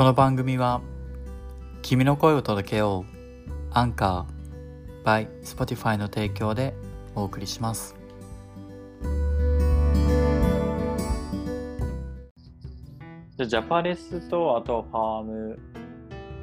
[0.00, 0.80] この番組は
[1.82, 3.12] 君の声を届けよう
[3.70, 6.72] アンカー by Spotify の提供で
[7.14, 7.94] お送りします。
[13.36, 15.58] じゃあジャパレスとあとファーム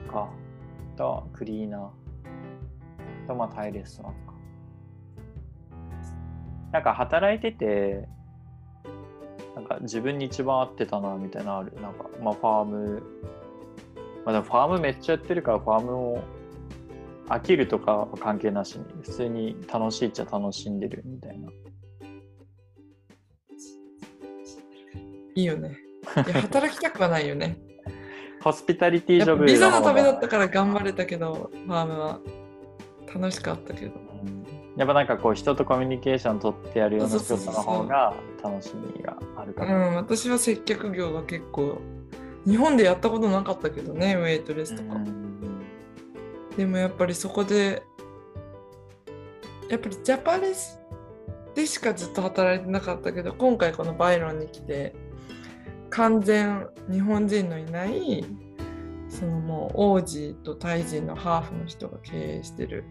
[0.07, 0.29] か
[0.95, 4.19] とクリーナーとまあタイレストランか。
[6.73, 8.07] なんか働いてて
[9.55, 11.73] なんか自分に一番合ってたなみたいなある？
[11.81, 13.03] なんかまあファーム
[14.27, 16.23] まあでもファームめっちゃやってるからファームを
[17.29, 21.47] 飽きるとかは関係なしに普通に楽しいっちゃ楽しんでるみたいな。
[25.33, 25.77] いいよね。
[26.27, 27.57] いや 働きたくはないよね。
[28.43, 32.19] ホスピタリティジョブビザのためだったから頑張れたけど、ファームは
[33.15, 33.93] 楽しかったけど。
[34.75, 38.13] やっぱなんかこう人とコミュニケーション取ってやるような仕事の方が
[38.43, 39.89] 楽しみがあるから。
[39.89, 41.81] うん、私は接客業が結構
[42.47, 44.99] 日本でやったことなかったけどねウェイトレスとか、
[46.55, 47.83] でもやっぱりそこで
[49.69, 50.79] やっぱりジャパレス
[51.53, 54.95] でしかずっと働いてなかったけど今回このバイロンに来て
[55.89, 58.25] 完全日本人のいない
[59.09, 62.85] そのもう王子とタイ人のハーフの人が経営してる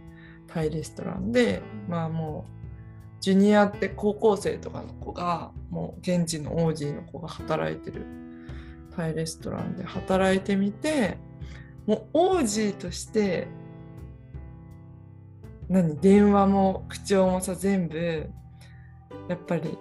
[0.48, 8.25] タイレストランでまあもうジュニアって高校生とかの子がもう現地の王子の子が働いてる
[8.96, 11.18] タイレストランで働いてみて
[11.86, 13.46] もう王子として
[15.68, 18.28] 何電話も口調もさ全部
[19.28, 19.76] やっぱり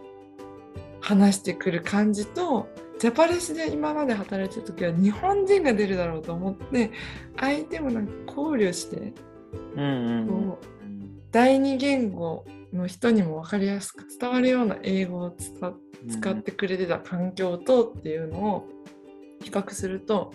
[0.99, 2.67] 話してくる感じと
[2.99, 6.91] ジャパレスで今まで働いてた時は日本人が出るだろうと思って
[7.37, 9.13] 相手もなんか考慮して、
[9.75, 10.57] うんうんうん、
[11.31, 15.31] 第二言語の人にも分かりやすく伝わるような英語を
[16.09, 18.74] 使ってくれてた環境とっていうのを
[19.45, 20.33] 比較すると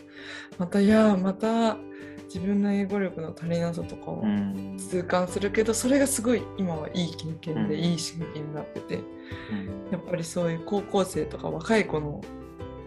[0.56, 1.76] またいやまた
[2.32, 4.22] 自分の英語力の足りなさとかを
[4.78, 9.00] 痛感するけど、それがすごい今はいい経験で、いい刺激になってて、
[9.90, 12.20] やっぱりそういう高校生とか若い子の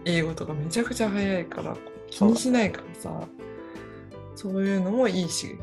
[0.06, 1.76] 英語とかめちゃくちゃ早いから
[2.08, 3.28] 気にしないからさ
[4.34, 5.58] そういうのもいい刺激。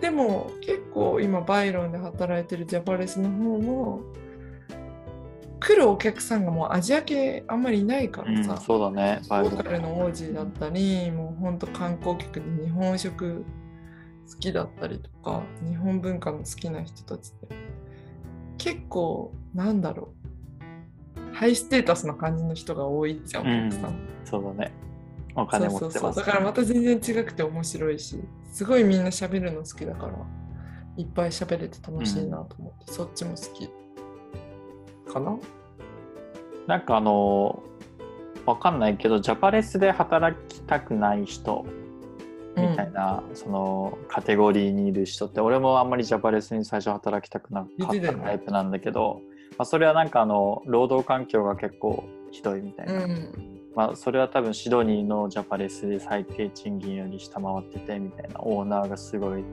[0.00, 4.00] でも結構今バイロンで働いてるジャパレスの方も
[5.66, 9.20] 来るお客さんがもうアジア系あんまりいないからさ、うん、そうだね。
[9.28, 13.44] ローカルの王子だったりもうほんと観光客で日本食
[14.30, 17.56] 好きだったりとか日本文化の好きな人たちって。
[18.58, 21.34] 結構なんだろう。
[21.34, 23.88] ハイステータスな感じの人が多いじゃん、お客さ。
[23.88, 24.72] ん、そうだね。
[25.34, 28.18] お金持ってます、ね、そうそうだからまた全然違くて面白いし
[28.50, 30.14] すごいみんな喋るの好きだから
[30.96, 33.68] いっぱい喋れて楽しいなと思って、うん、そっちも好き
[35.16, 35.38] かな？
[36.66, 37.62] なんかあの
[38.44, 41.64] わかんないけどジャパレスで働きたくない人
[42.56, 49.20] みたいな、うん、そのカテゴリーにいる人って俺もあんまりジャパレスに最初働きたくなかったタイプなんだけど、
[49.58, 53.32] まあ、それはなんかあの労働環境が結構ひどいみたいな、うん、
[53.74, 58.40] まあ、それは多分シドニーのジャパレスで最低賃金より下回っててみたいな。
[58.40, 59.44] オーナーがすごい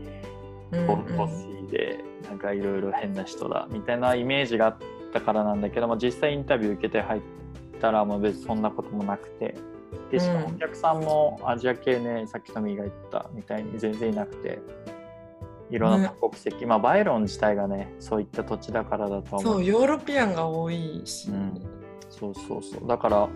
[1.17, 4.77] ボスィーでなんかいろいろ変な人だみたいなイメージがあっ
[5.13, 7.21] たからなんだけども実際インタビュー受けて入っ
[7.79, 9.55] たらもう別にそんなこともなくて。
[10.11, 14.59] でしかもお客さんもアジア系ね、さっきトミーが言ったみたいに全然いなくて。
[15.69, 19.41] いろんな多国籍、ね、まあバイロン自体がねそういった土地だからだと思う。
[19.41, 21.61] そうヨーロピアンが多いし、うん、
[22.11, 22.87] そうそうそう。
[22.87, 23.27] だから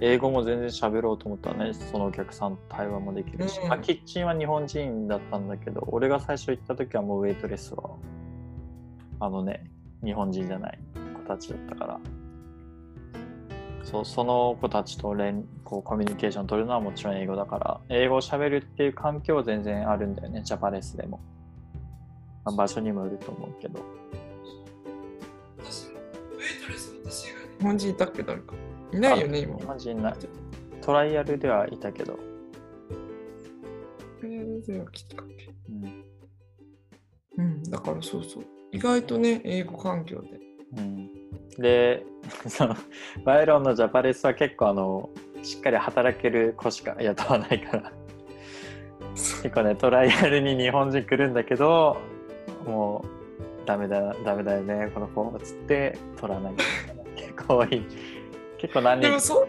[0.00, 7.90] 英語も全然喋ろうと思ったらねそのお客さんと対話もできるし、うん、まあ、キッチンは日本人だったんだけど俺が最初行った時はもうウェイトレスは
[9.20, 9.64] あのね
[10.04, 10.78] 日本人じゃない
[11.28, 12.00] たちだったから。
[13.84, 17.80] そうその子たちと連こうコミュニケーション取るのはもちろん英語だから。
[17.88, 20.42] 英語をしゃべるっていう環境全然あるんだよね。
[20.44, 21.20] ジャパレスでも、
[22.44, 23.80] まあ、場所にもよると思うけど。
[27.58, 28.54] 日本人いたっけ誰か。
[28.92, 29.56] いないよね今。
[29.56, 30.14] 日本人いない。
[30.82, 32.12] トライアルではいたけど。
[32.12, 32.18] ト
[34.22, 35.50] ライアルでは来たっけ。
[37.36, 38.44] うん、うん、だからそうそう。
[38.70, 40.28] 意外とね英語環境で。
[40.76, 41.17] うん
[41.58, 42.04] で
[42.46, 42.76] その
[43.24, 45.10] バイロンのジャパレスは結構あの
[45.42, 47.92] しっかり働ける子しか雇わないから。
[49.14, 51.96] 結構ねトライアルに日本人来るんだけど
[52.64, 56.54] もうダメだダメだよねこの子っつって取らない。
[57.16, 57.82] 結構多い。
[58.58, 59.08] 結構何人？
[59.08, 59.48] でもそう、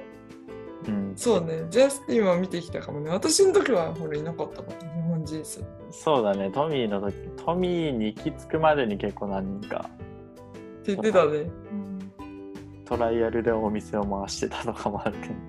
[0.87, 1.65] うん、そうね。
[1.69, 3.09] ジャスティンは見てきたかもね。
[3.11, 5.63] 私の時はほらいなかったから日本人数。
[5.91, 6.49] そうだね。
[6.51, 9.89] トミーの時トミーに行き着くまでに結構何人か。
[10.79, 11.49] って言ってたね。
[12.89, 15.35] トライアルでお店を回してたのかもあるけど。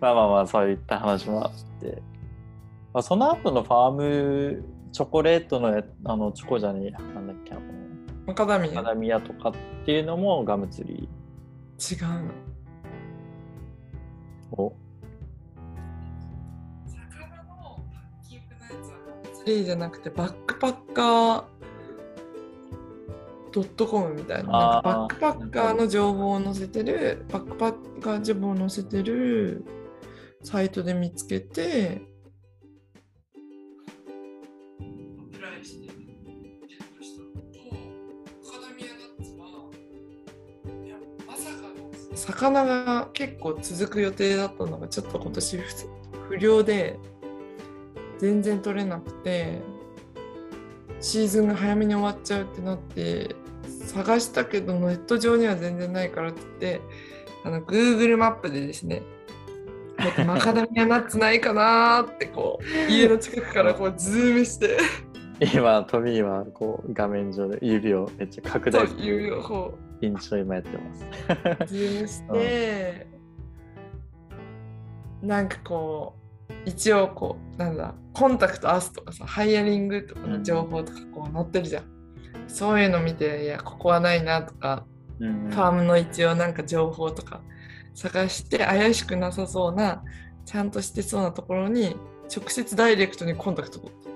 [0.00, 2.02] まあまあまあそういった話もあって、
[2.92, 4.62] まあ、その後のファーム
[4.92, 6.98] チョコレートのやあのチョコじゃねえや。
[6.98, 7.62] なんだっけあの
[8.26, 8.72] マカダミア。
[8.74, 9.52] マダミアとかっ
[9.86, 11.00] ていうのもガムツリ違う。
[11.00, 11.08] の。
[14.52, 14.76] ーを
[16.86, 18.96] 魚のパッキングのやつは
[19.32, 21.53] ツリーじゃなくてバックパッカー
[23.54, 29.64] ドットコムみたいななんかバックパッカーの情報を載せてるバックパッカー情報を載せてる
[30.42, 32.02] サイトで見つけて
[42.16, 45.64] 魚が結構続く予定だったのがちょっと今年不
[46.36, 46.98] 不良で
[48.18, 49.60] 全然取れなくて
[51.00, 53.36] シーズンが早めに終わっちゃうってなって
[53.94, 56.80] 探したけどネット上には全然ないからって言って
[57.44, 59.02] あの Google マップでですね
[60.26, 64.78] マカダミアナッツないかなーってこう家の近くからこうズームして。
[65.40, 71.04] 今トミーはこう画面上で指をめっちゃ拡と大すいうるこピンチを今やってます。
[71.64, 73.06] うズームして
[75.20, 76.14] なんかこ
[76.48, 81.84] う一応こうなんだ contact us とかさ hiring とかの情報とかこう載ってるじゃん、
[82.48, 84.84] そういうの見ていやここはないなとか
[85.20, 87.40] うんファームの一応なんか情報とか
[87.94, 90.02] 探して怪しくなさそうな
[90.44, 91.96] ちゃんとしてそうなところに
[92.34, 94.10] 直接ダイレクトにコンタクト取った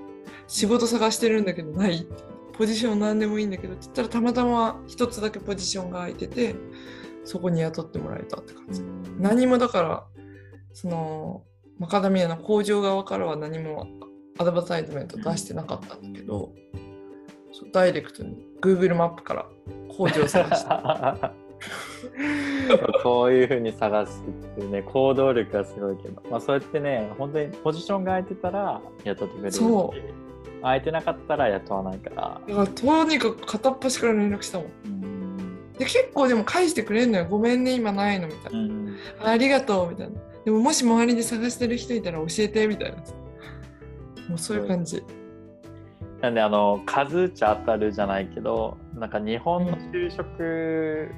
[0.47, 2.07] 仕事探してるんだけどない
[2.53, 6.55] ポジション何でもいいんだけどって言ったらたまたま一つだけポジションが空いてて
[7.23, 8.81] そこに雇ってもらえたって感じ。
[9.19, 10.03] 何もだから
[10.73, 11.43] その
[11.77, 13.87] マカダミアの工場側からは何も
[14.37, 16.88] アドバタイズメント出してなかったんだけど、そう
[17.71, 19.45] ダイレクトに Google マップから
[19.89, 20.69] 工場を探して。
[23.03, 29.51] こういうふうに探すっていうね行動力がすごいけど、まあ、そうやってね本当にポジションが空いてたら雇ってくれる。
[29.51, 30.61] しそう。
[30.61, 32.41] 空いてなかったら雇わないから。
[32.47, 34.67] だからとにかく片っ端から連絡したもん。
[34.85, 35.71] うん。
[35.77, 37.25] で結構でも返してくれるのよ。
[37.29, 38.97] ごめんね今ないのみたいな、うん。
[39.23, 40.19] ありがとうみたいな。
[40.45, 42.97] でももし周りで探してる人いたら教えてみたいな。
[44.29, 45.03] もうそういう感じ
[46.21, 51.09] なんであの数打ち当たるじゃないけどなんか日本の就職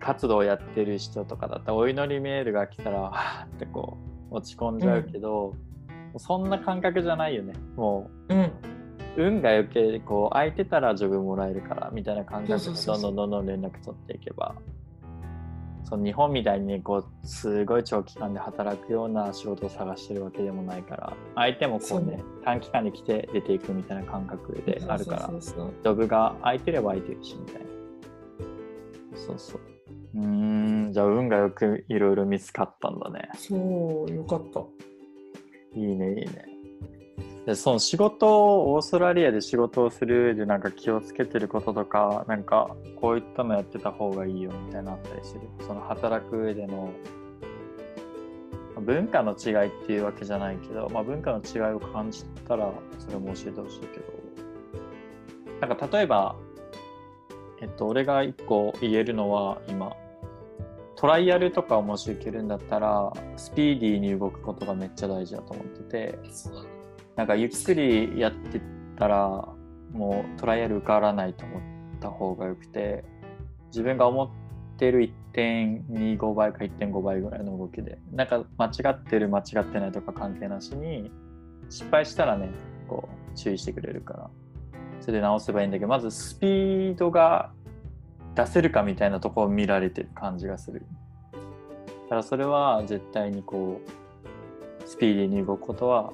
[0.00, 3.98] 活動をやってる人とかだったらお祈りメールが来たら はーってこ
[4.30, 5.54] う落ち込んじゃうけど、
[6.18, 7.54] そんな感覚じゃないよね。
[7.76, 8.38] もうん。
[8.40, 8.52] う
[9.16, 14.54] 運が良けこう空いてたらジョブもらえるからみたいな感覚でどんどんどんどん連絡取っていけば
[15.88, 27.66] その日本みたいにねこうすごい長期間で働くような仕事を探してるわけでもないから相手もこうね短期間で来て出ていくみたいな感覚であるからジョブが空いてれば空いてるしみたいな。
[29.16, 29.60] そうそう。
[30.16, 33.28] うーんじゃあ運がよくいろいろ見つかったんだね。
[33.34, 34.60] そうよかった。
[35.78, 36.55] いいねいいね
[37.46, 45.42] でその仕事をオーストラリアで仕事をする上でなんか気をつけてることとかなんかこういったのやってた方がいいよみたいなあったりする。
[45.64, 46.90] その働く上での
[48.80, 54.06] 文化の違いっていうわけじゃないけど、まあ、文化の違いを感じたらそれも教えてほしいけど。
[55.60, 56.34] なんか例えば
[57.62, 59.92] えっと俺が一個言えるのは今
[60.96, 66.18] トライアルとかをもし受けるんだったらスピーディーに動くことがめっちゃ大事だと思ってて。
[67.16, 68.60] なんかゆっくりやって
[68.98, 69.48] たら
[69.92, 71.60] もうトライアル受からないと思っ
[72.00, 73.04] た方がよくて
[73.68, 74.30] 自分が思っ
[74.76, 81.10] てる1.25倍か1.5倍ぐらいの動きでなんか間違ってる間違ってないとか関係なしに
[81.70, 82.50] 失敗したらね
[82.88, 84.30] こう注意してくれるから
[85.00, 87.52] それで直せばいいんだけどまずスピードが
[88.34, 90.84] 出せるかみたいなとこを見られてる感じがする。
[91.32, 96.12] だからそれは絶対にこうスピーディーに動くことは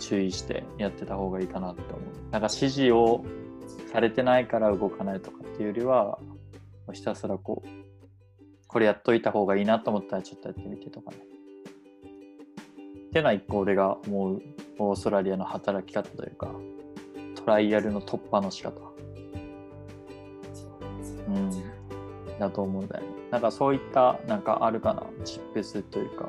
[0.00, 2.30] 注意してやってた方がいいかなって思う。
[2.32, 3.24] なんか指示を
[3.92, 6.18] されてないから動かないとかっていうよりは
[6.92, 7.68] ひたすらこう
[8.66, 11.18] これやっといた方がいいなと思ったらちょっとやってみてとかね。
[11.18, 14.42] っていうのは一個俺が思う
[14.78, 16.48] オーストラリアの働き方というか
[17.34, 18.80] トライアルの突破の仕方。
[21.28, 21.50] うん。
[22.38, 23.08] だと思うんだよね。
[23.30, 25.02] なんかそういったなんかあるかな。
[25.24, 26.28] チップスというか。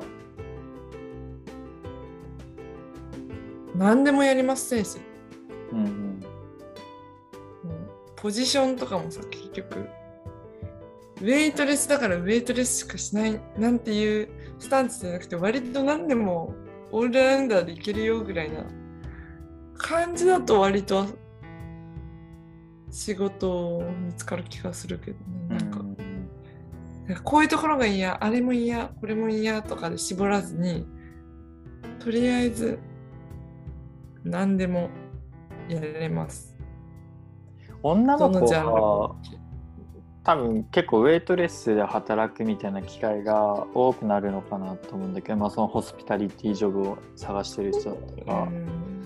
[3.82, 5.00] 何でもやります先生
[5.72, 5.86] うんうん。
[5.86, 6.22] うん
[8.16, 9.88] ポジションとかもさ結局。
[11.20, 16.54] ウェイトレスだからウェイトレスしかしないなんていうスタンスじゃなくて割と何でも
[16.90, 18.64] オールラウンダーでいけるよぐらいな
[19.76, 21.06] 感じだと割と
[22.90, 25.24] 仕事見つかる気がするけどね。
[25.48, 25.96] なんかうん
[27.06, 30.86] なんかこういうところが嫌あれも嫌これも嫌とかで絞らずに
[31.98, 32.78] とりあえず
[34.24, 34.90] 何でも
[35.68, 36.56] やれます。
[37.82, 39.16] 女の子はも
[40.24, 49.04] 多分結構ウェイトレスで働くみたいな機会が多くなるのかなと思うんだけど、まあ、そのホスピタリティジョブを探してる人だったら、うん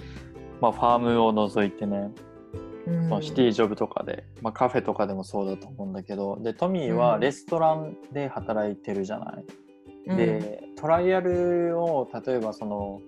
[0.61, 2.11] まあ、ファームを除いてね
[2.87, 9.45] うんそのシティジョブとかで、まあ、カフェとかでもそうだと思うんだけどでトミーはうんレストランで働いてるじゃない。
[10.09, 13.01] うんでトライアルを例えばその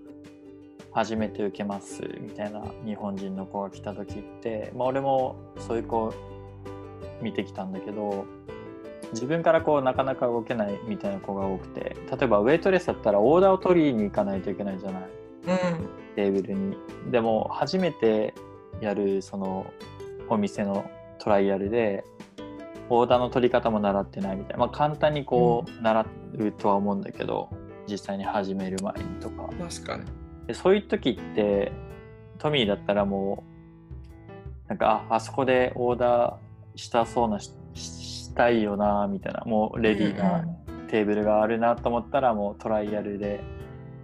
[0.93, 6.13] 初めて受けますみたいな日本人の子が来た時って、まあ、俺もそういう子
[7.23, 8.27] 見てきたんだけど
[9.13, 15.03] 自分からこうなかなか動けないみたいな子が多くて例えばウェイトレスだったらオーダーを取りに行かないといけないじゃない。
[15.03, 15.89] うん。
[16.15, 16.77] テーブルに。
[17.11, 18.35] でも初めて
[18.81, 19.67] やるその
[20.29, 20.85] お店の
[21.19, 22.05] トライアルで
[22.91, 26.07] オーダーの取り方も習ってないみたいな、まあ、簡単にこう習
[26.39, 27.51] うとは思うんだけど
[27.87, 29.49] 実際に始める前にとか。
[29.59, 30.18] 確かに。
[30.49, 31.71] でそういう時って
[32.39, 33.45] トミーだったらも
[34.67, 40.45] うなんかああそこでオーダーしたそうなししたいよなみたいなもうレディーな
[40.89, 43.41] テーブルがあるなと思ったらもうトライアルで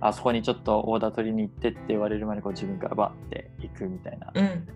[0.00, 4.68] あそこにちょっとオーダー取りに行ってって言われる前にこう自分からバッて行くみたいな、うん、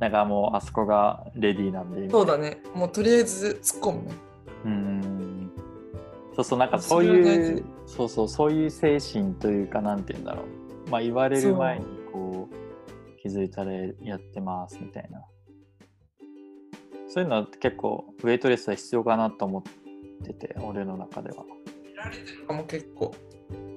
[0.00, 2.58] なんかもうあそこがレディーなんでそうだね。
[2.74, 4.14] もうとりあえず突っ込むね。
[4.64, 5.23] うん
[6.34, 7.64] そうそうなんかそういう事。
[7.86, 10.42] そうそうそういう精神というかなんて言うんだろ
[10.86, 10.90] う。
[10.90, 15.22] まあ言われる前にこう気づいたらやってますみたいな。
[17.08, 19.62] そういうのは結構ウェイトレスは必要かなと思っ
[20.24, 21.44] てて俺の中では。
[21.84, 23.14] 見られてるかも結構。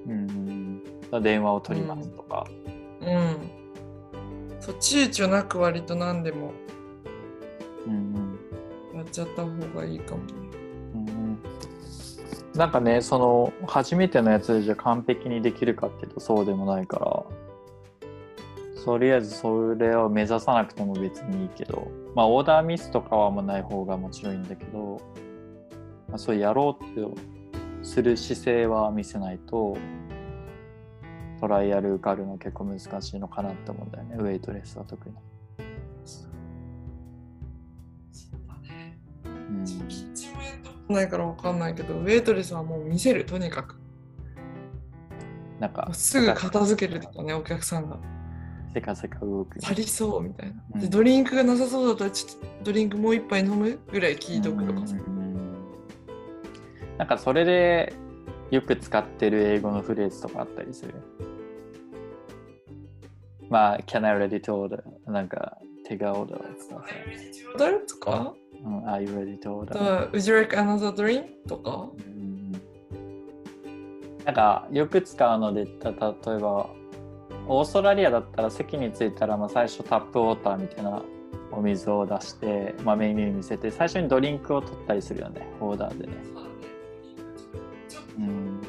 [0.06, 0.82] うん
[1.22, 2.46] 電話を取りますとか、
[3.00, 3.36] うん。
[4.60, 6.52] そう、躊躇なく割と何でも
[7.86, 8.38] うん
[8.92, 8.98] うん。
[8.98, 10.32] やっちゃった方がいいかもね。
[12.58, 17.24] うんなんかねその初めてのやつでじゃ完璧にできるかっていうとそうでもないから。
[18.84, 21.88] とりあえずそれを目指さなくても別にいいけど。
[22.14, 24.98] まあオーダーミスとかはもうない方がもちろんいいんだけど、
[26.08, 27.18] まあ、そうやろうって
[27.82, 29.76] する姿勢は見せないと
[31.38, 34.16] トライアル受かるの結構難しいのかなって思うんだよね。
[34.18, 35.14] ウェイトレスは特に。
[39.24, 40.07] うんキッチンもやったこと
[40.92, 43.76] ないからわかんないけど、ウェイトレスはもう見せる、とにかく。
[45.60, 47.98] なんかすぐ片付けるとかね、お客さんが。
[48.72, 49.58] せかせか動く。
[49.62, 50.62] 足りそうみたいな。
[50.74, 54.94] うんで、ドリンクがなさそうだったら、ちょっとドリンクもう一杯飲むぐらい聞いとくとかさ。
[54.94, 55.18] うん
[56.98, 57.92] なんかそれで
[58.50, 60.94] よく使ってる英語のフレーズとかあったりする？
[63.48, 64.82] まあ、can I ready to order?
[65.06, 66.84] なんか、手がとかさ。
[67.58, 68.34] 誰とか？
[68.62, 69.72] うん、are you ready to あ order?
[69.72, 71.24] とは、Would you like another drink?
[71.48, 71.88] とか？
[72.06, 72.52] うん
[74.24, 76.68] なんかよく使うので言ったら例えば
[77.46, 81.02] オーストラリアだったら席に着いたらまあ最初タップウォーターみたいな
[81.50, 86.12] お水を出して、まあ、メニュー見せて最初にドリンクを取ったりするよねオーダーでね。
[88.18, 88.60] うん、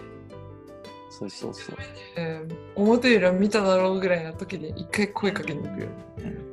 [1.09, 1.75] そうそうそう。
[2.15, 5.87] えー表よりは見ただろうぐらいの時に一回声かけに行くよ。
[6.19, 6.48] うん、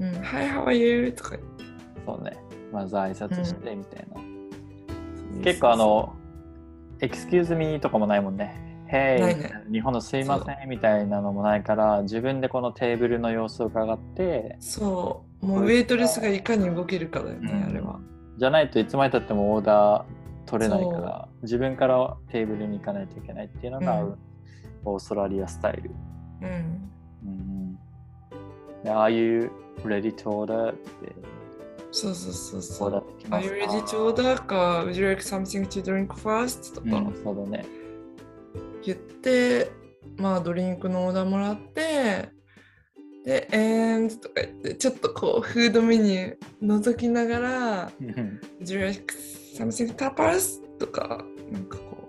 [0.00, 1.12] Hi, how are you?
[1.12, 1.64] とか言って
[2.06, 2.36] そうね。
[2.72, 4.20] まず挨拶してみたいな。
[5.42, 6.14] 結構あ、の、
[7.00, 8.62] excuse me とかもないもんね。
[8.88, 17.98] Hey ないね日本のすいませんみたいなのもないから自分でこのテーブルの様子を伺ってそう、もうウェイトレスがいかに動けるかだよね、うんあれは。
[18.38, 20.04] じゃないといつまでたってもオーダー
[20.48, 24.18] 取れないから自分からテーブルに行かないといけないっていうのが、うん
[24.86, 25.90] オーストラリアスタイル。
[26.42, 26.90] うん。
[27.24, 27.55] うん、で
[28.86, 29.50] Are you
[29.84, 30.72] ready to order?
[30.72, 31.12] って
[31.92, 33.04] そうそうそうオそう。
[33.30, 34.46] Are す you か ready to order?
[34.46, 36.74] か、Would you like something to drink first?
[36.74, 37.64] とかうん、そうだね。
[38.84, 39.70] 言って、
[40.18, 42.28] まあドリンクのオーダーもらって、
[43.24, 49.14] で、and とか言って、ちょっとこう、フードメニュー覗きながら、うん Would you like
[49.56, 50.60] something tapas?
[50.78, 52.08] とか、なんかこ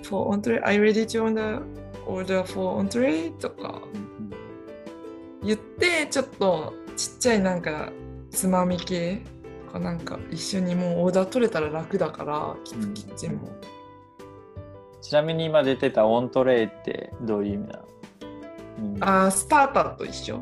[0.00, 1.62] う、for entree, are you ready to order,
[2.06, 3.36] order for entree?
[3.38, 3.82] とか
[5.42, 7.92] 言って、ちょっとちっちゃいなんか
[8.30, 9.22] つまみ系？
[9.66, 13.48] とかなんか一緒にもうオーダー取れたら楽だから、キッチンも。
[15.00, 17.84] ちなみに今出てたオントレイってどういう意味なの、
[18.78, 20.40] うんあースターターと一緒。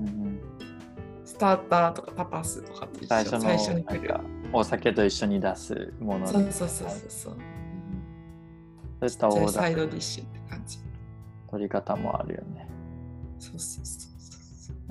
[0.00, 0.40] うん
[1.24, 3.40] スターターとかタパスとかと一緒。
[3.40, 4.14] 最初に来る。
[4.52, 7.34] お酒と一緒に出すものそうそうそうそうそう。
[7.34, 7.40] うん
[9.00, 10.78] そうしたオーダーサイドディッシュって感じ。
[11.50, 12.68] 取り方もあるよね。
[13.38, 14.09] そうそうそう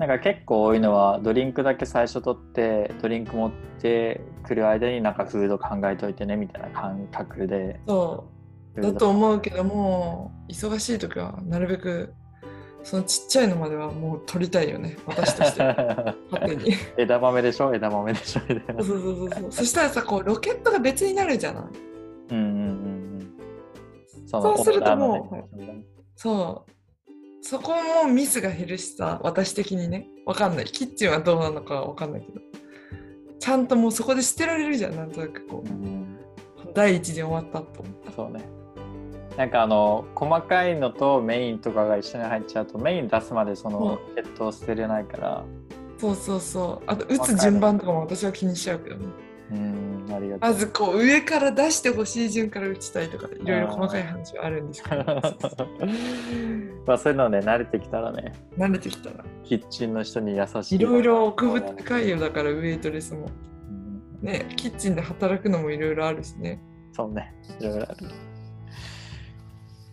[0.00, 3.52] なんか結構多いのはドリンクだけ最初取ってドリンク持っ
[3.82, 7.78] てくる間になんかフード考えといてねみたいな感覚で。
[7.86, 8.24] そ
[8.76, 8.80] う。
[8.80, 12.14] だと思うけども忙しい時はなるべく
[12.82, 14.96] そのちっちゃいのまではもう取りたいよね。
[15.04, 15.62] 私として。
[15.62, 16.74] は勝手に。
[16.96, 17.74] 枝豆でしょ？
[17.74, 18.40] 枝豆でしょ？
[18.48, 18.82] みたいな。
[18.82, 19.52] そうそうそうそう。
[19.52, 21.64] そしたらさこうロケットが別になるじゃない？
[22.30, 22.66] うんうんうんう
[23.18, 23.32] ん。
[24.26, 25.84] そそうするともうね。
[26.16, 26.72] そう
[27.42, 30.08] そこもミスが減るしさ私的にね。
[30.26, 30.64] わかんない。
[30.66, 32.40] キッチンはどうなのかはわかんないけど。
[33.38, 34.96] ちゃんともうそこで捨てられるじゃん。
[34.96, 35.68] なんとなくこう。
[35.68, 36.18] ん。
[36.64, 38.44] う第一次終わったと思ったそうね。
[39.36, 45.44] なんかあの細かいのとメインとかが一緒に入っちゃうとメイン出すまでその血糖捨てれないから。
[45.98, 46.84] そうそうそう。
[46.86, 49.06] あと打つ順番とかも私は気にしちゃうけどね。
[49.52, 50.50] うんありがとう。
[50.50, 55.04] まずこう上から出してほしい順から打ちたいとかいろいろ細かい話はあるんですけど。
[56.86, 58.32] まあそういうのね慣れてきたらね。
[58.56, 59.24] 慣れてきたら。
[59.44, 60.74] キッチンの人に優しい。
[60.76, 63.28] いろいろ奥深いよだからウェイトレスも。
[63.68, 64.26] うん。
[64.26, 66.60] ねキッチンで働くのもいろいろあるしね。
[66.92, 67.96] そうねいろいろある。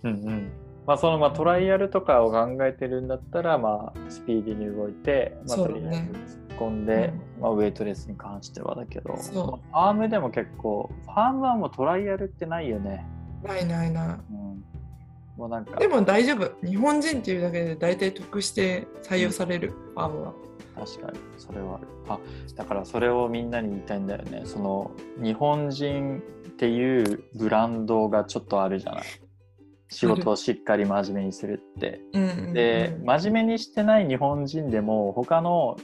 [0.03, 0.51] うんうん。
[0.85, 5.93] まあそのまあトライアルとかを考えてるんだったらまあスピーディーに動いて、まあ、とりあえ
[6.25, 9.13] ず込んで、まあ、ウェイトレスに関してはだけど。
[9.13, 13.05] ファームでも結構ファームはもうトライアルってないよね、
[13.43, 14.63] ないないなうん、
[15.37, 15.79] もうなんか。
[15.79, 16.51] でも大丈夫。
[16.65, 20.33] 日本人っていうだけで大体得して採用される、ファームは。
[20.75, 21.19] 確かに。
[21.37, 21.87] それはある。
[22.09, 22.19] あ
[22.55, 24.41] だからそれをみんなに言いたいんだよね。
[24.45, 29.03] その日本人っていうブランドがちょっとあるじゃない。
[29.89, 32.01] 仕事をしっかり真面目にするって。
[32.13, 32.53] うんうんうん。
[32.53, 35.77] で真面目にしてない日本人でも他の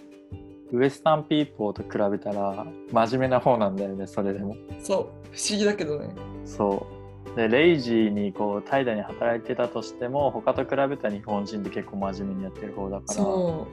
[0.73, 4.57] ウエスタンピーポーと比べたら真面目な方なんだよねそれでも。
[4.81, 4.97] そう。
[4.97, 6.09] 不思議だけどね。
[6.45, 6.87] そ
[7.35, 7.35] う。
[7.35, 13.67] でレイジーにこう怠惰に働いてたとしても他と比べたら日本人って結構真面目にやってる方だからそ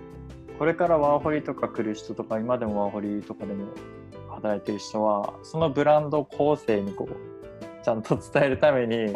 [0.59, 3.66] これからワーホリとか来る人とか今でもワーホリとかでも
[4.28, 9.13] 働いてる人はそのブランド構成にこうちゃんと伝えるために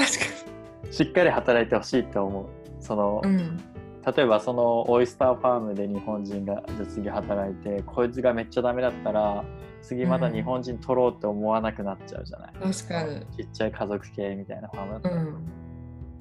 [0.90, 2.46] しっかり働いてほしいって思う。
[2.80, 3.73] その、にうん
[4.06, 9.44] 例えばそのオイスターファームで日本人がじゃあ次働いてこいつがめっちゃダメだったら
[9.80, 13.20] 次また日本人取ろうって思わなくなっちゃうじゃない、確かに。
[13.36, 14.92] ちっちゃい家族系みたいなファーム。
[14.92, 15.46] だったら、うん。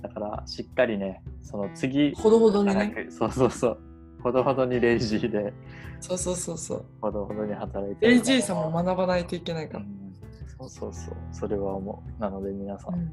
[0.02, 3.12] だからしっかりねその次ほどほどに働ねく。
[3.12, 3.80] そうそうそう。
[4.22, 5.54] ほどほどにレイジーで
[6.00, 6.86] そうそうそうそう。
[7.02, 10.14] ほどほどに働いて AG さんも学ばないといけないから、うん。
[10.48, 11.16] そうそうそう。
[11.32, 12.22] それは思う。
[12.22, 13.12] なので皆さん、うん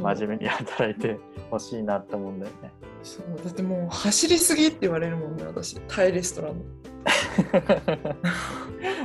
[0.00, 1.18] 真面目に働いて
[1.50, 2.72] ほしいなって思うんだよね。
[3.02, 3.44] そう。
[3.44, 5.80] だってもう走りすぎって言われるもんね私。
[5.88, 6.58] タイレストラン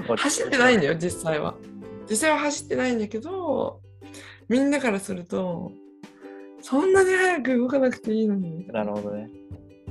[0.07, 1.55] の 走ってないんだよ実際は。
[2.09, 3.81] 実際は走ってないんだけど
[4.47, 5.71] みんなからすると
[6.61, 8.67] そんなに早く動かなくていいのに。
[8.67, 9.29] なるほどね。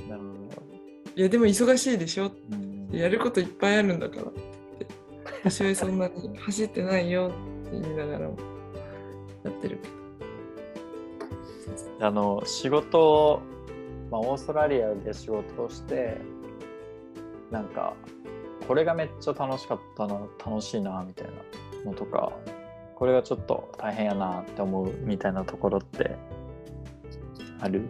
[0.08, 0.62] なるほど。
[1.14, 2.32] いやでも忙しいでしょ。
[2.52, 2.88] うん。
[2.90, 4.86] やることいっぱいあるんだからって。
[5.44, 7.30] 私はそんなに走ってないよ
[7.66, 8.36] って言いながらも
[9.44, 9.78] やってる
[12.00, 13.00] あの仕事
[13.32, 13.40] を、
[14.10, 16.18] まあ、オーストラリアで仕事をして
[17.50, 17.94] なんか
[18.66, 21.26] これがめっちゃ楽しかったな楽しいなみたい
[21.84, 22.32] なのとか
[22.94, 26.16] これがちょっと大変やなって思うみたいなところって
[27.60, 27.82] ある？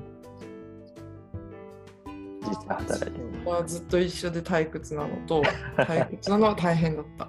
[2.47, 3.51] 実際働いて。
[3.51, 5.43] はずっと一緒で退屈なのと
[5.79, 7.29] 退屈なのは大変だった。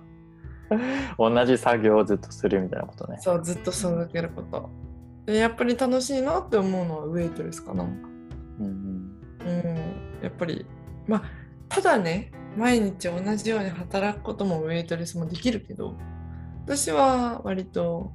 [1.17, 3.17] 同じ作業をずっとするみたいなことね。
[3.19, 4.69] そうずっと続けること
[5.31, 7.75] でやっぱり楽しいなって思うのはウェイトレスか？
[7.75, 7.91] なうん
[8.59, 9.77] うん。
[10.23, 10.65] やっぱり
[11.05, 11.23] まあ
[11.67, 15.95] ただね毎日同じように働くこともウェイトレスもできるけど
[16.65, 18.11] 私は割と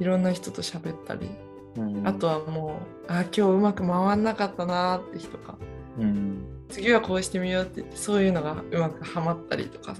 [0.00, 1.30] いろんな人と喋ったり
[1.76, 1.96] うん。
[1.96, 5.56] うんあとはもうあ今日うまく回んなかったなって人か
[5.98, 6.66] うん。
[6.68, 9.96] 次はこうしてみようって言ってそういうのがうまくはまったりとか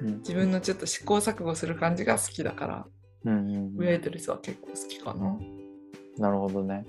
[0.00, 0.18] うん。
[0.18, 2.86] 自分のちょっと試行錯誤する感じが好きだから、
[3.24, 5.36] うんうんウェイトレスは結構好きかな。
[6.18, 6.84] なるほどね。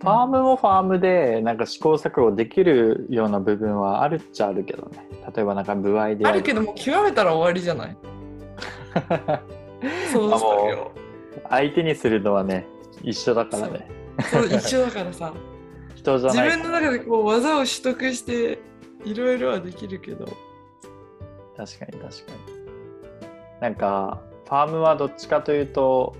[0.00, 5.06] ファームもファームでなんか試行錯誤できるような部分はあるっちゃあるけどね。
[5.34, 7.96] 例えばなんか部合でやあるけどもう極めたら終わりじゃない？
[10.12, 10.90] そうあも作業
[11.50, 12.66] 相手にするのはね
[13.02, 13.88] 一緒だからね。
[14.30, 15.32] そう一緒だからさ
[15.90, 16.50] 自人じゃない。
[16.50, 18.58] 分の中でこう技を取得して
[19.04, 20.26] いろいろはできるけど
[21.56, 23.60] 確かに確かに。
[23.60, 26.14] なんかファームはどっちかというと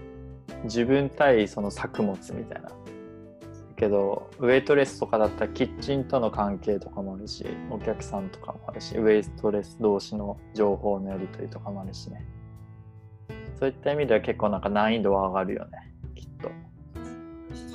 [0.64, 2.70] 自分対その作物みたいな。
[3.76, 12.24] けどウェイトレスとかだったらキッチンとの関係とかもあるしお客さんとかもあるしウェイトレス同士の情報のやり取りとかもあるしね
[13.60, 16.50] そういった意味では結構なんか難易度は上がるよねきっと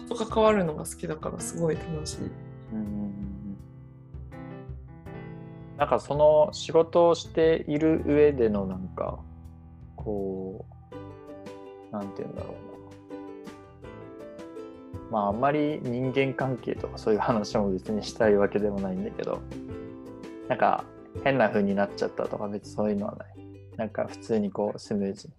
[0.07, 2.17] 人と関わるのが好きだからすごい楽しい。
[2.73, 3.01] うん
[5.77, 9.17] なんかその仕事をしている上でのなんか
[9.95, 10.67] こ
[11.91, 12.71] なんて言うんだろうな。
[15.11, 19.41] まああんまり人間関係とかそういう話も別にしたいわけでもないんだけど
[20.47, 20.85] なんか
[21.23, 23.35] 変な風になっちゃったとか別にそういうのはない。
[23.77, 25.33] なんか普通にこうスムーズに。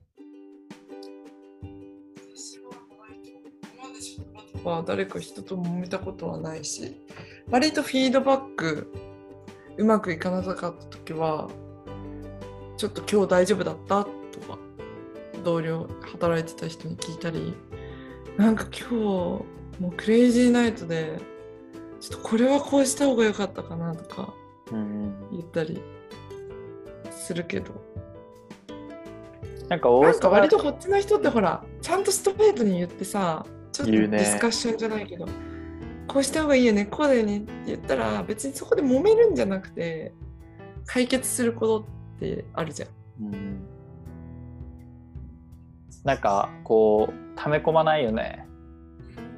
[2.34, 6.96] 私は割とまで職場とか誰か人と揉めたことはないし
[7.50, 8.92] 割とフィードバック
[9.76, 11.48] うまくいかなかった時は
[12.76, 14.10] ちょっと今日大丈夫だったと
[14.40, 14.58] か
[15.42, 17.54] 同僚働いてた人に聞いたり
[18.36, 19.44] なんか今日も
[19.80, 21.18] うクレイジーナイトで
[22.00, 24.34] ちょっとこれはこうした方が良かったかなとか
[24.70, 25.80] うん言ったり
[27.10, 27.92] するけど。
[29.68, 35.26] なんなんか割とこっちの人ってほらちゃんとストレートに言ってさちょっとディスカッションじゃないけど、
[36.06, 40.12] こうした方がいいよねこうだよねって言ったら別にそこで揉めるんじゃなくて
[40.84, 42.88] 解決することってあるじゃん。
[43.24, 43.51] うん
[46.04, 48.46] なんかこう溜め込まないよね。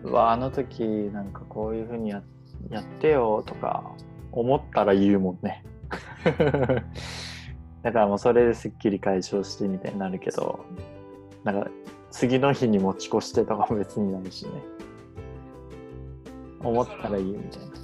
[0.03, 2.23] うわあの時なんかこういうふうにや
[2.71, 3.93] やってよとか
[4.33, 5.65] 思ったら言うもんね。
[7.83, 10.65] だからもうそれですっきり解消してみたいになるけど
[11.45, 11.71] なんか
[12.11, 14.53] 次の日に持ち越してとかも別にないしね。
[16.63, 17.77] 思ったらいいみたいな。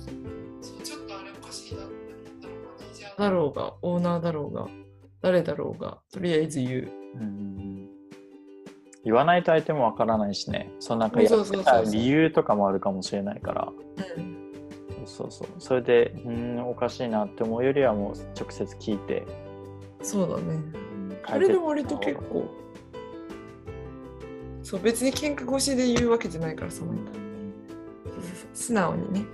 [0.62, 4.69] そうちょっとあれおかしいなって思ったらマネージャーだろうがオーナーだろうが
[5.21, 6.93] 誰だろうがとりあえず言う。
[7.16, 7.99] うん
[9.04, 10.70] 言わないと相手もわからないしね。
[10.78, 13.72] そのなんかやった理由とかもあるかもしれないから。
[14.16, 14.50] うん。
[15.06, 19.26] そうそうそれでうんおかしいなって思うよりはもう直接聞いて、
[20.02, 20.42] そうだね。
[20.42, 22.48] うんそれで割と結構。
[24.62, 27.02] そう別に喧嘩越しで言うわけじゃないからその人。
[28.52, 29.24] 素直にね。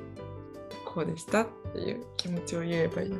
[0.96, 3.18] こうでしたっていう気持ちを言えばいいよ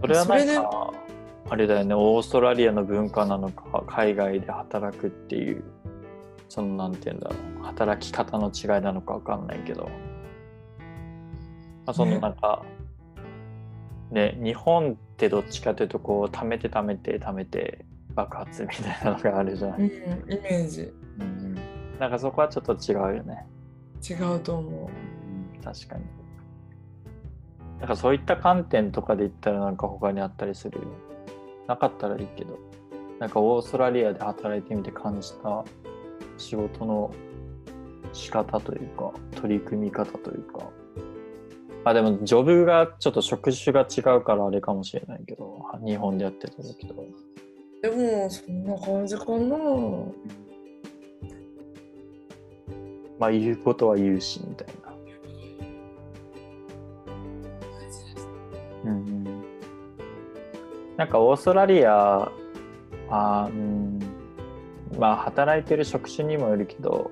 [0.00, 0.92] それはなんか
[1.50, 1.94] あれだよね。
[1.94, 5.64] オーストラリアの文化なのか海外で働くっていう
[6.48, 7.64] そのなんて言うんだろう。
[7.64, 9.90] 働き方の違いなのかわかんないけど、ま
[11.86, 12.62] あ、そのなんか
[14.10, 17.84] ね日本ってどっちかというとこう貯めて貯めて貯めて
[18.14, 20.92] 爆発みたいなのがあるじゃん、うんイメージ。
[21.18, 21.54] うん、
[21.98, 23.46] なんかそこはちょっと違うよね。
[24.08, 24.90] 違うと思
[25.56, 26.04] うん確かに。
[27.80, 30.80] なんかそういった観点とかで言ったらなんか他にあったりする？
[31.68, 32.58] なかったらいいけど、
[33.20, 35.64] なんかオーストラリアで働いてみて感じた
[36.38, 37.12] 仕事の
[38.12, 40.70] 仕方というか、取り組み方というか。
[41.84, 46.94] あ、でもジョブがちょっと職種が違うからあれかもしれないけど、日本でやってた時と。
[46.94, 46.96] う
[47.82, 49.56] でもそんな感じかな
[53.18, 54.87] まあ言うことは言うしみたいな。
[60.98, 62.30] なんかオーストラリア
[63.08, 63.98] は、うん、
[64.98, 67.10] まあ働いてる職種にもよるけど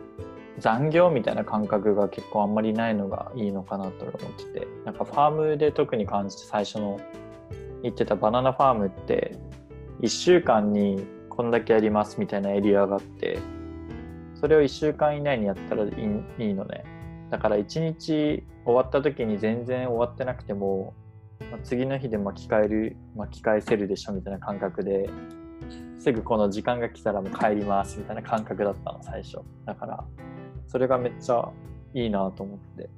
[0.59, 7.01] 残業みたいな感覚が結構あんまりないのがいいのかなと思っててなんかファームで特に感じて最初の
[7.83, 9.38] 言ってたバナナファームって
[10.01, 13.38] 1週間にこんだけやりますみたいなエリアがあって
[14.35, 16.85] それを1週間以内にやったらいいのね。
[17.31, 20.94] だから1日終わった時に全然終わってなくても、
[21.51, 25.09] まあ次の日で巻き返る巻き返せるでしょみたいな感覚で
[25.99, 29.38] すぐこの時間が来たらもう帰りますみたいな感覚だったの最初。
[29.64, 30.05] だから
[30.68, 31.49] それがめっちゃ
[31.94, 32.88] いいなと思って。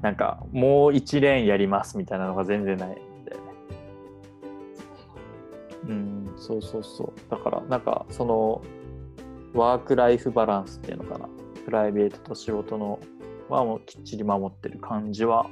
[0.00, 2.88] なんかもう1レーンやりますみたいなのが全然ない。
[2.88, 2.92] ん
[3.24, 3.44] だよね
[5.88, 7.30] うんそうそうそう。
[7.30, 8.62] だからなんかその
[9.54, 11.28] ワークライフバランスっていうのかな。
[11.64, 12.98] プライベートと仕事の
[13.48, 15.46] はもうきっちり守ってる感じは、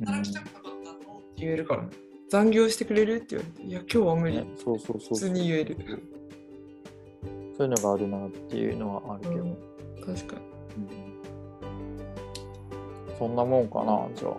[0.00, 1.88] 働きたくなかったのって言えるからね。
[2.28, 4.36] 残業してくれるって言われていや今日は無理。
[4.36, 5.08] ねそうそうそう。
[5.10, 5.76] 普通に言える、
[7.56, 9.56] そういうのがあるなっていうのはあるけど、うん、
[10.14, 10.36] 確か
[10.76, 10.84] に。
[10.84, 10.86] う
[13.14, 13.18] ん。
[13.18, 14.36] そんなもんかなじゃあ。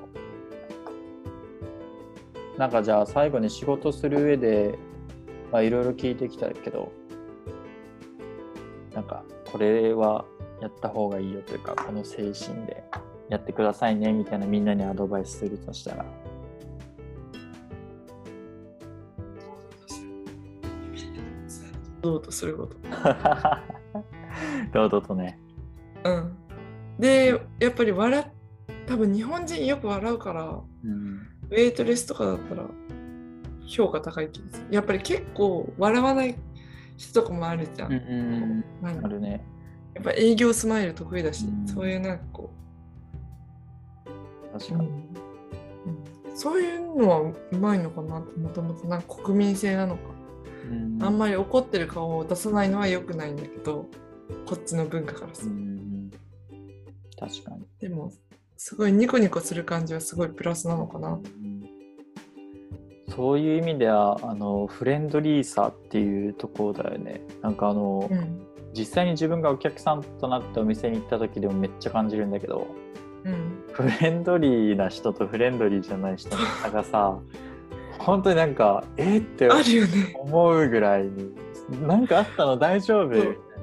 [2.60, 4.78] なんかじゃあ最後に仕事する上で
[5.52, 6.92] まあいろいろ聞いてきたけど。
[8.94, 10.26] なんかこれは
[10.60, 12.84] やった方がいいよというかこの精神で
[13.30, 16.06] やってくださいねみたいなみんなにアドバイスするとしたら。
[22.02, 22.78] どうとすること。
[24.72, 25.40] 堂々とね。
[26.04, 26.38] うん。
[27.00, 28.26] でやっぱり笑っ
[28.88, 31.28] 多分日本人よく笑うからうん。
[31.50, 32.66] ウェイトレスとかだったら
[33.66, 34.68] 評価高い気がする。
[34.72, 36.36] やっぱり結構笑わない
[36.96, 39.44] 人とかもあるじゃん、うんうんあるね。
[39.94, 41.68] やっぱ営業スマイル得意だし、うん。
[41.68, 42.67] そういうなんかこう、
[44.60, 44.84] 確か。
[44.84, 44.90] に、
[46.36, 50.02] そういうのはうまいのかなってもともとなんか国民性なのか、
[50.70, 51.04] うん。
[51.04, 53.86] あんまり怒ってる顔を出さないのは良くないんだけど
[54.46, 56.12] こっちの文化からすうるん
[57.20, 57.62] 確かに。
[57.62, 58.12] とでも
[58.58, 61.20] すごいニコニコする感じはすごいプラスなのかな。
[63.10, 67.22] そういう意味ではあのフレンドリーさっていうところだよね。
[67.42, 68.46] なんかあの、うん。
[68.74, 72.68] 実際に自分がお客さんとなってお店に行った時でもめっちゃ感じるんだけど。
[73.24, 77.18] うんフレンドリーな人とフレンドリーじゃない人の差がさ
[78.00, 79.50] 本当になんかえーって
[80.16, 81.36] 思うぐらいに
[81.86, 83.14] なんかあったの大丈夫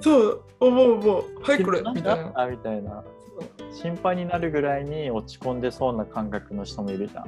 [0.01, 1.25] そう思う思う。
[1.43, 2.47] はいこれなんみたいな。
[2.47, 3.05] みたいな。
[3.73, 7.25] 心配になるぐらいに落ち込んでそうな感覚の人もいるじゃん。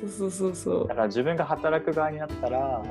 [0.00, 0.88] そうそうそうそう。
[0.88, 2.82] だから自分が働く側になったら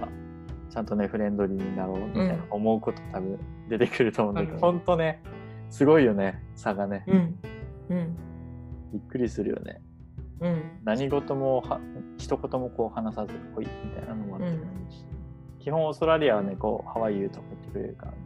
[0.69, 5.21] ちゃんとねフレンドリーになろうみたいな思うこと多分出てくると思うんだけど、あるほんとね
[5.69, 7.03] すごいよね差がね。
[7.07, 7.39] うん。
[7.89, 8.17] うん
[8.95, 9.81] びっくりするよね。
[10.39, 10.61] うん。
[10.85, 11.79] 何事もは
[12.17, 14.61] 一言もこう話さず来いみたいなのもあって、うん。
[15.59, 18.17] 基本オーストラリアはねこうハワイユーとか言ってくれるからね。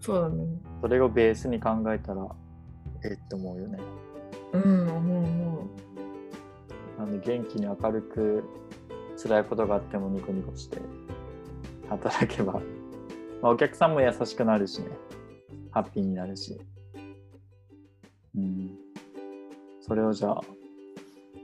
[0.00, 0.46] そうだね。
[0.80, 2.26] それをベースに考えたら
[3.04, 3.78] えって思うよね。
[4.52, 5.70] うん思う思
[6.98, 8.44] なんで元気に明るく
[9.22, 10.78] 辛いことがあってもニコニコして
[11.88, 12.60] 働けば、ま
[13.44, 14.88] あ、お客さんも優しくなるしね。
[15.70, 16.58] ハッピーになるし。
[18.36, 18.91] うん
[19.82, 20.40] それをじゃあ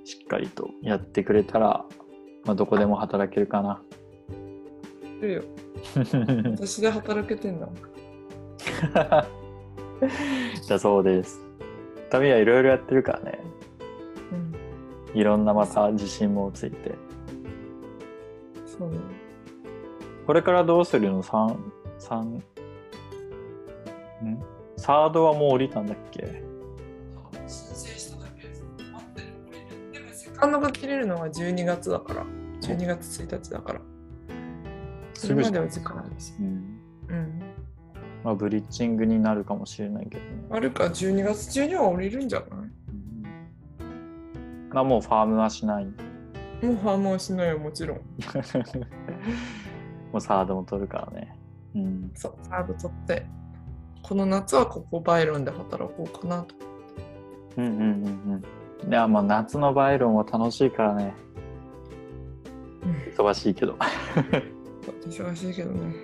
[0.04, 1.84] しっかりとやってくれたら、
[2.44, 3.82] まあ、どこでも働けるかな。
[4.30, 4.34] う
[5.18, 5.42] いるよ。
[6.56, 7.74] 私で働けてんだもん。
[10.68, 11.40] だそうです。
[12.10, 13.40] 旅はいろいろやってるからね。
[15.12, 15.20] うん。
[15.20, 16.94] いろんなまた自信もついて。
[18.64, 18.98] そうね。
[20.26, 21.56] これからどうするの ?3、
[21.98, 22.42] 3、ん？
[24.76, 26.37] サードはもう降りたんだっけ？
[30.40, 32.24] でもセカンドが切れるのは12月だから
[32.62, 33.80] 12月1日だから
[35.14, 36.46] それまでは時間あるしうん。
[37.08, 37.42] うん
[38.24, 40.30] まあ、ブリッジングになるかもしれないけどね。
[40.50, 42.48] あるか12月中には降りるんじゃない？
[42.50, 42.72] うん
[44.72, 45.84] まあ、もうファームはしない。
[45.86, 45.94] もう
[46.62, 47.98] ファームはしないよもちろん
[50.12, 51.38] もうサードも取るからね。
[51.76, 52.10] うん。
[52.14, 53.24] そうサード取って
[54.02, 56.56] この夏はここバイロンで働こうかなと
[57.56, 57.86] うんうんうんう
[58.36, 58.42] ん。
[58.86, 61.14] いや、まあ夏のバイロンは楽しいからね。
[63.16, 63.76] 忙しいけど。
[65.06, 65.94] 忙しいけどね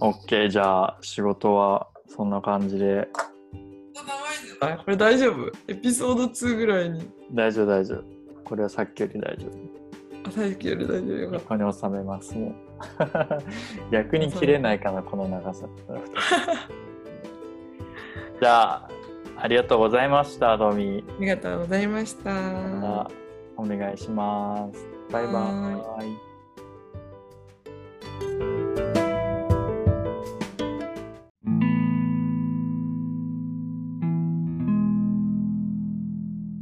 [0.00, 3.08] OK、じゃあ仕事はそんな感じで。
[4.60, 5.50] あこれ大丈夫？
[5.68, 8.04] エピソード2ぐらいに大丈夫大丈夫。
[8.44, 9.80] これはさっきより大丈夫。
[10.28, 12.54] 朝雪より大丈夫よかっここに収めますもう
[13.90, 15.66] 逆に切れないかなこの長さ
[18.40, 18.88] じゃあ
[19.42, 21.02] ありがとうございましたドミ。
[21.02, 22.30] たありがとうございました。
[22.30, 23.10] また
[23.56, 24.86] お願いします。
[25.10, 26.30] バイバはイ。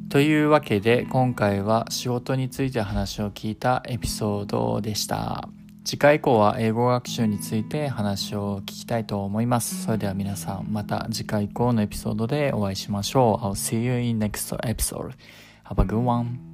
[0.08, 5.48] というわけで今回は仕事について話を聞いたエピソードでした。
[5.88, 9.84] 次回以降は英語学習について話を聞きたいと思います。
[9.84, 13.46] それでは皆さんまた次回以降のエピソードでお会いしましょう。
[13.46, 15.14] I'll see you in next episode.
[15.64, 16.47] Have a good one.